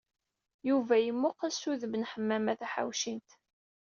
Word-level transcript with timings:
Yuba 0.69 0.95
yemmuqqel 0.99 1.51
s 1.55 1.63
udem 1.71 1.93
n 1.97 2.07
Ḥemmama 2.11 2.53
Taḥawcint. 2.59 3.29